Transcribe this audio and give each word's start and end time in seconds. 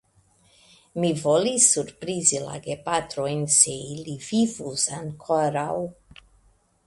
Mi 1.01 1.09
volis 1.23 1.67
surprizi 1.73 2.39
la 2.45 2.55
gepatrojn, 2.69 3.45
se 3.57 3.75
ili 3.97 4.17
vivus 4.31 4.89
ankoraŭ. 5.01 5.75